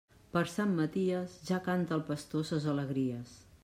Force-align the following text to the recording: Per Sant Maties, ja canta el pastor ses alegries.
Per 0.37 0.41
Sant 0.53 0.73
Maties, 0.79 1.37
ja 1.51 1.61
canta 1.69 1.99
el 2.01 2.05
pastor 2.11 2.51
ses 2.53 2.71
alegries. 2.77 3.43